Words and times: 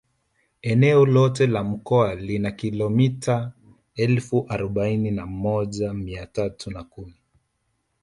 Eneo 0.61 1.05
lote 1.05 1.47
la 1.47 1.63
mkoa 1.63 2.15
lina 2.15 2.51
kilometa 2.51 3.51
elfu 3.95 4.45
arobaini 4.49 5.11
na 5.11 5.25
moja 5.25 5.93
mia 5.93 6.25
tatu 6.27 6.71
na 6.71 6.83
kumi 6.83 7.13